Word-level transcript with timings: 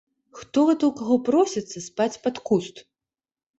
Хто 0.37 0.63
гэта 0.69 0.83
ў 0.87 0.91
каго 1.01 1.17
просіцца 1.29 1.85
спаць 1.89 2.21
пад 2.27 2.43
куст!? 2.51 2.85